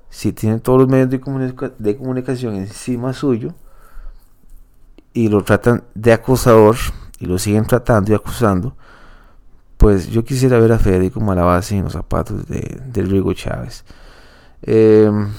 si 0.09 0.31
tiene 0.31 0.59
todos 0.59 0.79
los 0.79 0.87
medios 0.87 1.09
de, 1.09 1.73
de 1.77 1.97
comunicación 1.97 2.55
encima 2.55 3.11
suyo 3.13 3.53
y 5.13 5.27
lo 5.27 5.43
tratan 5.43 5.83
de 5.93 6.13
acosador 6.13 6.77
y 7.19 7.25
lo 7.25 7.37
siguen 7.37 7.65
tratando 7.65 8.11
y 8.11 8.15
acusando, 8.15 8.77
pues 9.77 10.09
yo 10.09 10.23
quisiera 10.23 10.59
ver 10.59 10.71
a 10.71 10.79
Federico 10.79 11.19
Malabasi 11.19 11.77
en 11.77 11.83
los 11.85 11.93
zapatos 11.93 12.47
de, 12.47 12.81
Rodrigo 12.95 13.33
Chávez. 13.33 13.85
Em, 14.61 15.29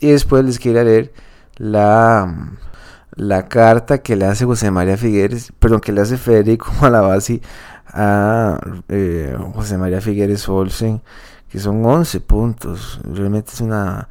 y 0.00 0.10
después 0.10 0.44
les 0.44 0.58
quiero 0.58 0.82
leer 0.84 1.12
la, 1.56 2.52
la 3.14 3.48
carta 3.48 3.98
que 3.98 4.16
le 4.16 4.26
hace 4.26 4.44
José 4.44 4.70
María 4.70 4.96
Figueres, 4.96 5.52
perdón, 5.58 5.80
que 5.80 5.92
le 5.92 6.00
hace 6.00 6.16
Federico 6.16 6.72
Malabasi 6.80 7.42
a 7.86 8.58
eh, 8.88 9.36
José 9.54 9.78
María 9.78 10.00
Figueres 10.00 10.48
Olsen 10.48 11.02
que 11.54 11.60
son 11.60 11.86
11 11.86 12.18
puntos. 12.18 13.00
Realmente 13.04 13.52
es 13.52 13.60
una, 13.60 14.08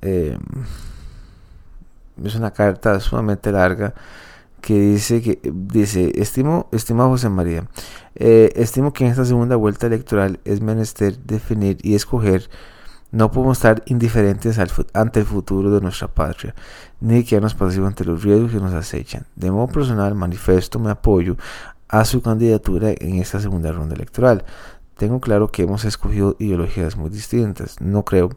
eh, 0.00 0.38
es 2.24 2.34
una 2.34 2.50
carta 2.50 2.98
sumamente 2.98 3.52
larga 3.52 3.92
que 4.60 4.78
dice 4.78 5.22
que 5.22 5.40
dice 5.44 6.12
estimo 6.16 6.68
estimado 6.72 7.10
José 7.10 7.28
María 7.28 7.68
eh, 8.14 8.52
estimo 8.56 8.92
que 8.92 9.04
en 9.04 9.10
esta 9.10 9.24
segunda 9.24 9.56
vuelta 9.56 9.86
electoral 9.86 10.40
es 10.44 10.60
menester 10.60 11.18
definir 11.18 11.78
y 11.82 11.94
escoger 11.94 12.48
no 13.10 13.30
podemos 13.30 13.56
estar 13.56 13.82
indiferentes 13.86 14.58
ante 14.92 15.20
el 15.20 15.26
futuro 15.26 15.70
de 15.70 15.80
nuestra 15.80 16.08
patria, 16.08 16.54
ni 17.00 17.24
quedarnos 17.24 17.54
pasivos 17.54 17.88
ante 17.88 18.04
los 18.04 18.22
riesgos 18.22 18.52
que 18.52 18.60
nos 18.60 18.74
acechan. 18.74 19.24
De 19.34 19.50
modo 19.50 19.68
personal, 19.68 20.14
manifiesto 20.14 20.78
mi 20.78 20.90
apoyo 20.90 21.36
a 21.88 22.04
su 22.04 22.20
candidatura 22.20 22.90
en 22.90 23.16
esta 23.16 23.40
segunda 23.40 23.72
ronda 23.72 23.94
electoral. 23.94 24.44
Tengo 24.96 25.20
claro 25.20 25.48
que 25.48 25.62
hemos 25.62 25.86
escogido 25.86 26.36
ideologías 26.38 26.96
muy 26.96 27.08
distintas, 27.08 27.80
no 27.80 28.04
creo, 28.04 28.30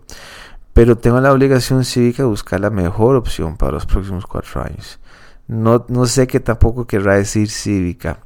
pero 0.73 0.97
tengo 0.97 1.19
la 1.19 1.33
obligación 1.33 1.83
cívica 1.83 2.23
de 2.23 2.29
buscar 2.29 2.61
la 2.61 2.69
mejor 2.69 3.17
opción 3.17 3.57
para 3.57 3.73
los 3.73 3.85
próximos 3.85 4.25
cuatro 4.25 4.63
años. 4.63 5.00
No, 5.51 5.85
no 5.89 6.05
sé 6.05 6.27
qué 6.27 6.39
tampoco 6.39 6.87
querrá 6.87 7.15
decir 7.15 7.49
cívica. 7.49 8.19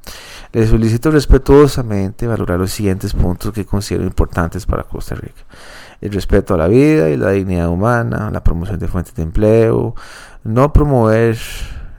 Le 0.51 0.67
solicito 0.67 1.09
respetuosamente 1.09 2.27
valorar 2.27 2.59
los 2.59 2.71
siguientes 2.71 3.13
puntos 3.13 3.51
que 3.51 3.65
considero 3.65 4.03
importantes 4.03 4.67
para 4.67 4.83
Costa 4.83 5.15
Rica. 5.15 5.41
El 6.01 6.11
respeto 6.11 6.53
a 6.53 6.57
la 6.57 6.67
vida 6.67 7.09
y 7.09 7.17
la 7.17 7.31
dignidad 7.31 7.69
humana, 7.69 8.29
la 8.29 8.43
promoción 8.43 8.77
de 8.77 8.87
fuentes 8.87 9.15
de 9.15 9.23
empleo, 9.23 9.95
no 10.43 10.71
promover 10.71 11.35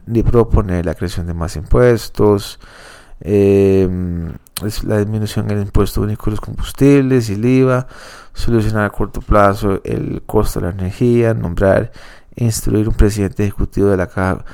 ni 0.06 0.22
proponer 0.22 0.86
la 0.86 0.94
creación 0.94 1.26
de 1.26 1.34
más 1.34 1.56
impuestos, 1.56 2.60
es 3.18 4.84
la 4.84 4.98
disminución 4.98 5.48
del 5.48 5.62
impuesto 5.62 6.02
único 6.02 6.26
de 6.26 6.30
los 6.30 6.40
combustibles 6.40 7.30
y 7.30 7.32
el 7.32 7.44
IVA, 7.44 7.88
solucionar 8.32 8.84
a 8.84 8.90
corto 8.90 9.20
plazo 9.22 9.80
el 9.82 10.22
costo 10.24 10.60
de 10.60 10.66
la 10.66 10.72
energía, 10.72 11.34
nombrar 11.34 11.90
e 12.36 12.44
instruir 12.44 12.88
un 12.88 12.94
presidente 12.94 13.42
ejecutivo 13.42 13.88
de 13.88 13.96
la 13.96 14.06
caja 14.06 14.44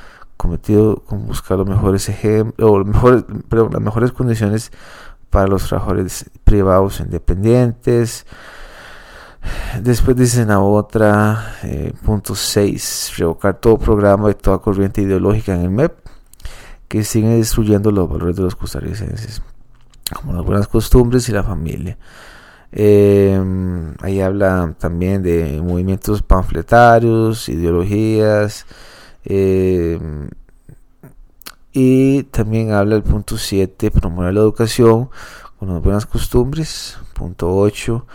cometido 0.43 0.97
con 1.05 1.25
buscar 1.25 1.57
los 1.57 1.69
mejores 1.69 2.09
ejemplos 2.09 2.87
las 2.91 3.81
mejores 3.81 4.11
condiciones 4.11 4.73
para 5.31 5.47
los 5.47 5.69
trabajadores 5.69 6.29
privados 6.43 6.99
independientes. 6.99 8.27
Después 9.81 10.17
dicen 10.17 10.51
a 10.51 10.61
otra, 10.61 11.57
eh, 11.63 11.93
punto 12.05 12.35
6, 12.35 13.15
revocar 13.19 13.55
todo 13.61 13.79
programa 13.79 14.31
y 14.31 14.35
toda 14.35 14.59
corriente 14.59 15.03
ideológica 15.03 15.55
en 15.55 15.63
el 15.63 15.71
MEP 15.71 15.93
que 16.89 17.05
sigue 17.05 17.29
destruyendo 17.29 17.93
los 17.93 18.11
valores 18.11 18.35
de 18.37 18.43
los 18.43 18.57
costarricenses 18.57 19.43
como 20.13 20.33
las 20.33 20.45
buenas 20.45 20.67
costumbres 20.67 21.29
y 21.29 21.33
la 21.33 21.45
familia. 21.45 21.97
Em, 22.73 23.95
ahí 24.01 24.21
habla 24.21 24.75
también 24.79 25.23
de 25.23 25.63
movimientos 25.63 26.21
panfletarios, 26.23 27.49
ideologías. 27.49 28.67
Em, 29.25 30.31
y 31.73 32.25
también 32.25 32.73
habla 32.73 32.97
el 32.97 33.03
punto 33.03 33.39
7, 33.39 33.91
promover 33.91 34.35
la 34.35 34.41
educación 34.41 35.11
con 35.59 35.69
las 35.69 35.83
buenas 35.83 36.07
costumbres. 36.07 36.99
Punto 37.15 37.55
8, 37.55 38.07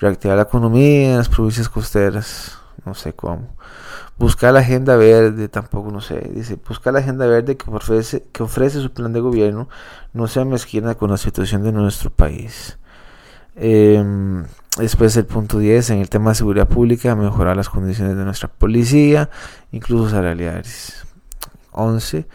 reactivar 0.00 0.36
la 0.36 0.42
economía 0.44 1.12
en 1.12 1.18
las 1.18 1.28
provincias 1.28 1.68
costeras. 1.68 2.58
No 2.84 2.94
sé 2.94 3.12
cómo 3.12 3.58
buscar 4.18 4.52
la 4.52 4.60
agenda 4.60 4.96
verde, 4.96 5.48
tampoco 5.48 5.90
no 5.90 6.00
sé, 6.00 6.20
dice, 6.34 6.58
buscar 6.68 6.92
la 6.92 6.98
agenda 6.98 7.26
verde 7.26 7.56
que 7.56 7.70
ofrece, 7.70 8.24
que 8.32 8.42
ofrece 8.42 8.80
su 8.80 8.90
plan 8.90 9.12
de 9.12 9.20
gobierno, 9.20 9.68
no 10.12 10.26
sea 10.26 10.44
mezquina 10.44 10.96
con 10.96 11.10
la 11.10 11.16
situación 11.16 11.62
de 11.62 11.72
nuestro 11.72 12.10
país. 12.10 12.78
Em, 13.60 14.44
después 14.78 15.16
el 15.16 15.26
punto 15.26 15.58
10, 15.58 15.90
en 15.90 15.98
el 15.98 16.08
tema 16.08 16.30
de 16.30 16.36
seguridad 16.36 16.68
pública, 16.68 17.14
mejorar 17.14 17.56
las 17.56 17.68
condiciones 17.68 18.16
de 18.16 18.24
nuestra 18.24 18.48
policía, 18.48 19.30
incluso 19.72 20.10
salariales. 20.10 21.04
11, 21.72 22.26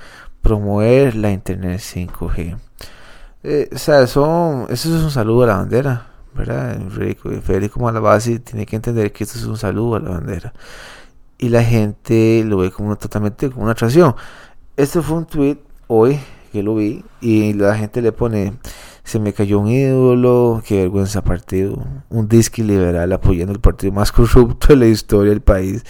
promover 0.41 1.15
la 1.15 1.31
Internet 1.31 1.79
5G. 1.79 2.57
Eh, 3.43 3.69
o 3.73 3.77
sea, 3.77 4.01
eso 4.01 4.67
es 4.69 4.85
un 4.85 5.11
saludo 5.11 5.43
a 5.43 5.47
la 5.47 5.55
bandera, 5.57 6.07
¿verdad? 6.33 6.79
Federico, 6.89 7.29
Federico 7.41 7.79
Malabasi 7.79 8.39
tiene 8.39 8.65
que 8.65 8.75
entender 8.75 9.11
que 9.11 9.23
esto 9.23 9.37
es 9.37 9.45
un 9.45 9.57
saludo 9.57 9.95
a 9.95 9.99
la 9.99 10.09
bandera 10.11 10.53
y 11.43 11.49
la 11.49 11.61
gente 11.61 12.41
lo 12.45 12.57
ve 12.57 12.71
como 12.71 12.95
totalmente 12.95 13.49
como 13.49 13.63
una 13.63 13.73
atracción. 13.73 14.15
Este 14.77 15.01
fue 15.01 15.17
un 15.17 15.25
tweet 15.25 15.57
hoy 15.87 16.17
que 16.53 16.63
lo 16.63 16.75
vi 16.75 17.03
y 17.19 17.51
la 17.51 17.75
gente 17.75 18.01
le 18.01 18.13
pone 18.13 18.53
se 19.03 19.19
me 19.19 19.33
cayó 19.33 19.59
un 19.59 19.67
ídolo, 19.67 20.61
qué 20.65 20.81
vergüenza 20.81 21.23
partido, 21.23 21.83
un 22.09 22.27
disque 22.27 22.63
liberal 22.63 23.11
apoyando 23.11 23.53
el 23.53 23.59
partido 23.59 23.93
más 23.93 24.11
corrupto 24.11 24.67
de 24.69 24.77
la 24.77 24.85
historia 24.85 25.31
del 25.31 25.41
país, 25.41 25.83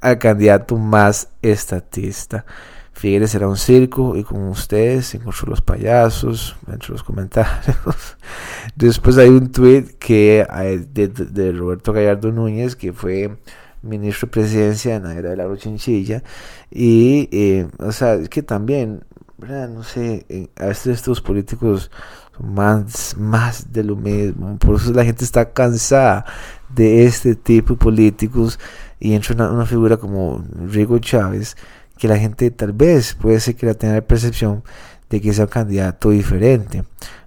al 0.00 0.18
candidato 0.18 0.76
más 0.76 1.28
estatista. 1.42 2.44
Figueres 2.92 3.34
era 3.34 3.48
un 3.48 3.56
circo 3.56 4.16
y 4.16 4.22
con 4.22 4.46
ustedes 4.48 5.14
encontró 5.14 5.48
los 5.48 5.60
payasos 5.60 6.56
entre 6.68 6.90
los 6.90 7.02
comentarios. 7.02 8.16
Después 8.76 9.18
hay 9.18 9.30
un 9.30 9.50
tweet 9.50 9.96
que 9.98 10.46
de, 10.92 11.08
de, 11.08 11.52
Roberto 11.52 11.92
Gallardo 11.92 12.30
Núñez 12.30 12.76
que 12.76 12.92
fue 12.92 13.38
ministro 13.82 14.26
de 14.26 14.32
presidencia 14.32 14.94
en 14.94 15.04
la 15.04 15.14
era 15.14 15.30
de 15.30 15.36
la 15.36 15.56
Chinchilla 15.56 16.22
y 16.70 17.28
eh, 17.32 17.66
o 17.78 17.90
sea 17.90 18.14
es 18.14 18.28
que 18.28 18.42
también 18.42 19.02
no 19.48 19.82
sé 19.82 20.50
a 20.56 20.66
veces 20.66 20.98
estos 20.98 21.20
políticos 21.20 21.90
son 22.36 22.54
más 22.54 23.16
más 23.18 23.72
de 23.72 23.84
lo 23.84 23.96
mismo 23.96 24.58
por 24.58 24.76
eso 24.76 24.92
la 24.92 25.04
gente 25.04 25.24
está 25.24 25.52
cansada 25.52 26.24
de 26.68 27.04
este 27.04 27.34
tipo 27.34 27.74
de 27.74 27.78
políticos 27.78 28.58
y 29.00 29.14
entra 29.14 29.34
una, 29.34 29.50
una 29.50 29.66
figura 29.66 29.96
como 29.96 30.44
Rigo 30.68 30.98
Chávez 30.98 31.56
que 31.98 32.08
la 32.08 32.18
gente 32.18 32.50
tal 32.50 32.72
vez 32.72 33.14
puede 33.14 33.40
ser 33.40 33.56
que 33.56 33.66
la 33.66 33.74
tenga 33.74 33.94
la 33.94 34.00
percepción 34.00 34.62
de 35.08 35.20
que 35.20 35.32
sea 35.32 35.44
un 35.44 35.50
candidato 35.50 36.10
diferente. 36.10 36.84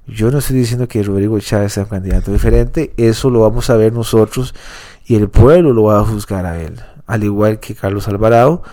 Yo 0.07 0.31
no 0.31 0.39
estoy 0.39 0.57
diciendo 0.57 0.87
que 0.87 1.01
Rodrigo 1.01 1.39
Chávez 1.39 1.73
sea 1.73 1.83
un 1.83 1.89
candidato 1.89 2.31
diferente, 2.31 2.93
eso 2.97 3.29
lo 3.29 3.41
vamos 3.41 3.69
a 3.69 3.77
ver 3.77 3.93
nosotros 3.93 4.53
y 5.05 5.15
el 5.15 5.29
pueblo 5.29 5.71
lo 5.71 5.83
va 5.83 5.99
a 5.99 6.03
juzgar 6.03 6.45
a 6.45 6.61
él, 6.61 6.79
al 7.07 7.23
igual 7.23 7.59
que 7.59 7.73
Carlos 7.73 8.07
Alvarado, 8.07 8.63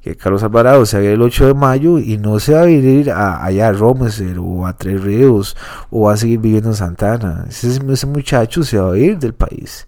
que 0.00 0.16
Carlos 0.16 0.42
Alvarado 0.42 0.86
se 0.86 0.98
va 0.98 1.04
el 1.04 1.20
8 1.20 1.48
de 1.48 1.54
mayo 1.54 1.98
y 1.98 2.16
no 2.16 2.40
se 2.40 2.54
va 2.54 2.62
a 2.62 2.70
ir 2.70 3.10
a, 3.10 3.44
allá 3.44 3.68
a 3.68 3.72
Romeser 3.72 4.38
o 4.38 4.66
a 4.66 4.76
Tres 4.76 5.02
Ríos 5.02 5.56
o 5.90 6.06
va 6.06 6.14
a 6.14 6.16
seguir 6.16 6.38
viviendo 6.38 6.70
en 6.70 6.76
Santana. 6.76 7.44
Ese, 7.48 7.80
ese 7.92 8.06
muchacho 8.06 8.62
se 8.62 8.78
va 8.78 8.92
a 8.92 8.98
ir 8.98 9.18
del 9.18 9.34
país 9.34 9.86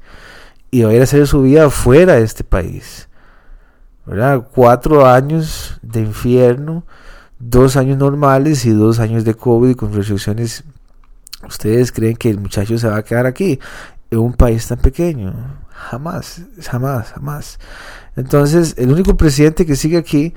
y 0.71 0.83
va 0.83 0.90
a 0.90 0.95
ir 0.95 1.00
a 1.00 1.04
hacer 1.04 1.26
su 1.26 1.42
vida 1.42 1.71
fuera 1.71 2.14
de 2.14 2.23
este 2.23 2.45
país. 2.45 3.09
¿verdad? 4.04 4.47
Cuatro 4.52 5.07
años 5.07 5.78
de 5.83 6.00
infierno, 6.00 6.85
dos 7.38 7.76
años 7.76 7.99
normales 7.99 8.64
y 8.64 8.71
dos 8.71 8.99
años 8.99 9.25
de 9.25 9.35
COVID 9.35 9.76
con 9.76 9.92
restricciones. 9.95 10.64
¿Ustedes 11.47 11.90
creen 11.90 12.16
que 12.16 12.31
el 12.31 12.38
muchacho 12.38 12.78
se 12.78 12.88
va 12.88 12.99
a 12.99 13.02
quedar 13.02 13.26
aquí 13.26 13.59
en 14.11 14.19
un 14.19 14.33
país 14.33 14.66
tan 14.66 14.78
pequeño? 14.78 15.62
Jamás, 15.91 16.43
jamás, 16.62 17.12
jamás. 17.12 17.59
Entonces, 18.17 18.75
el 18.79 18.93
único 18.93 19.17
presidente 19.17 19.67
que 19.67 19.77
sigue 19.77 19.99
aquí 19.99 20.35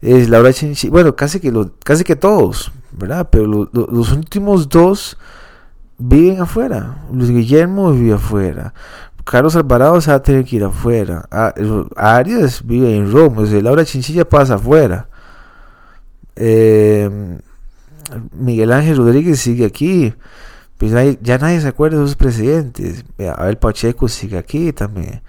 es 0.00 0.28
Laura 0.28 0.52
Chinchi. 0.52 0.88
Bueno, 0.88 1.14
casi 1.14 1.40
que, 1.40 1.52
casi 1.84 2.04
que 2.04 2.16
todos, 2.16 2.72
¿verdad? 2.92 3.28
Pero 3.30 3.46
los 3.46 4.12
últimos 4.12 4.68
dos 4.68 5.16
viven 5.98 6.40
afuera. 6.40 7.04
Luis 7.12 7.30
Guillermo 7.30 7.92
vive 7.92 8.14
afuera. 8.14 8.74
Carlos 9.24 9.56
Alvarado 9.56 10.00
se 10.00 10.10
va 10.10 10.16
a 10.16 10.22
tener 10.22 10.44
que 10.44 10.56
ir 10.56 10.64
afuera. 10.64 11.28
Arias 11.96 12.62
vive 12.64 12.96
en 12.96 13.12
Roma. 13.12 13.42
Laura 13.42 13.84
Chinchilla 13.84 14.28
pasa 14.28 14.54
afuera. 14.54 15.08
Eh, 16.34 17.38
Miguel 18.32 18.72
Ángel 18.72 18.96
Rodríguez 18.96 19.38
sigue 19.40 19.66
aquí. 19.66 20.14
Pues 20.78 21.18
ya 21.20 21.38
nadie 21.38 21.60
se 21.60 21.68
acuerda 21.68 21.98
de 21.98 22.06
sus 22.06 22.16
presidentes. 22.16 23.04
Abel 23.36 23.58
Pacheco 23.58 24.08
sigue 24.08 24.38
aquí 24.38 24.72
también. 24.72 25.22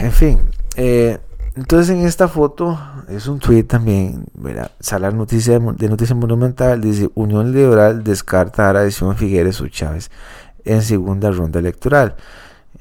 En 0.00 0.12
fin. 0.12 0.40
Eh, 0.76 1.18
entonces 1.54 1.96
en 1.96 2.06
esta 2.06 2.28
foto 2.28 2.78
es 3.08 3.26
un 3.26 3.38
tweet 3.38 3.64
también. 3.64 4.26
Mira, 4.34 4.72
sale 4.80 5.10
noticia 5.12 5.58
de 5.58 5.88
Noticia 5.88 6.14
Monumental. 6.14 6.80
Dice 6.80 7.08
Unión 7.14 7.52
Liberal 7.52 8.04
descarta 8.04 8.66
a 8.66 8.70
adhesión 8.70 9.16
Figueres 9.16 9.60
o 9.60 9.68
Chávez 9.68 10.10
en 10.64 10.82
segunda 10.82 11.30
ronda 11.30 11.58
electoral. 11.60 12.16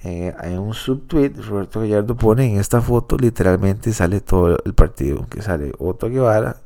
Eh, 0.04 0.34
hay 0.40 0.56
un 0.56 0.74
subtweet, 0.74 1.38
Roberto 1.48 1.82
Gallardo 1.82 2.16
pone 2.16 2.52
en 2.52 2.60
esta 2.60 2.82
foto, 2.82 3.18
literalmente 3.18 3.92
sale 3.94 4.22
todo 4.22 4.58
el 4.64 4.74
partido, 4.74 5.26
que 5.28 5.42
sale 5.42 5.74
Otto 5.80 6.10
Guevara 6.10 6.58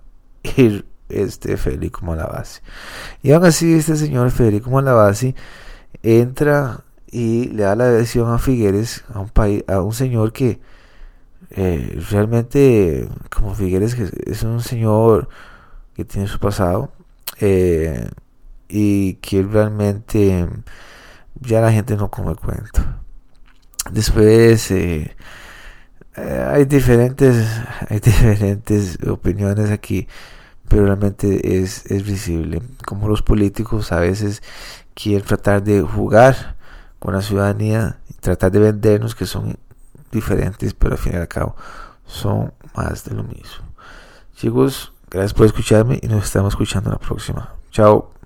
y 0.43 0.83
este 1.13 1.57
Federico 1.57 2.05
Malavasi. 2.05 2.61
Y 3.23 3.31
aún 3.31 3.45
así 3.45 3.73
este 3.73 3.95
señor 3.95 4.31
Federico 4.31 4.69
Malavasi 4.69 5.35
entra 6.03 6.83
y 7.11 7.49
le 7.49 7.63
da 7.63 7.75
la 7.75 7.85
adhesión 7.85 8.31
a 8.33 8.39
Figueres, 8.39 9.03
a 9.13 9.19
un, 9.19 9.29
país, 9.29 9.63
a 9.67 9.81
un 9.81 9.93
señor 9.93 10.31
que 10.31 10.61
eh, 11.51 11.99
realmente, 12.09 13.09
como 13.29 13.53
Figueres, 13.53 13.97
es 13.99 14.43
un 14.43 14.61
señor 14.61 15.27
que 15.95 16.05
tiene 16.05 16.27
su 16.27 16.39
pasado 16.39 16.91
eh, 17.41 18.09
y 18.69 19.15
que 19.15 19.43
realmente 19.43 20.47
ya 21.41 21.59
la 21.59 21.71
gente 21.73 21.97
no 21.97 22.09
come 22.09 22.35
cuento. 22.35 22.81
Después 23.91 24.71
eh, 24.71 25.15
hay 26.15 26.65
diferentes 26.65 27.45
hay 27.89 27.99
diferentes 27.99 28.97
opiniones 29.05 29.71
aquí, 29.71 30.07
pero 30.71 30.85
realmente 30.85 31.61
es, 31.61 31.85
es 31.91 32.03
visible 32.05 32.61
como 32.85 33.09
los 33.09 33.21
políticos 33.21 33.91
a 33.91 33.99
veces 33.99 34.41
quieren 34.93 35.21
tratar 35.21 35.61
de 35.61 35.81
jugar 35.81 36.55
con 36.97 37.13
la 37.13 37.21
ciudadanía 37.21 37.97
tratar 38.21 38.51
de 38.51 38.59
vendernos 38.59 39.13
que 39.13 39.25
son 39.25 39.57
diferentes, 40.13 40.73
pero 40.73 40.93
al 40.93 40.97
fin 40.97 41.13
y 41.13 41.17
al 41.17 41.27
cabo 41.27 41.57
son 42.05 42.53
más 42.73 43.03
de 43.03 43.15
lo 43.15 43.23
mismo. 43.23 43.65
Chicos, 44.37 44.93
gracias 45.09 45.33
por 45.33 45.45
escucharme 45.45 45.99
y 46.01 46.07
nos 46.07 46.23
estamos 46.23 46.53
escuchando 46.53 46.89
la 46.89 46.99
próxima. 46.99 47.53
Chao. 47.71 48.20